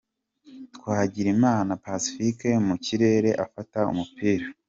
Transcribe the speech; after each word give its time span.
Twagirimana 0.75 1.71
Pacifique 1.85 2.49
mu 2.67 2.75
kirere 2.85 3.29
afata 3.45 3.79
umupira. 3.91 4.45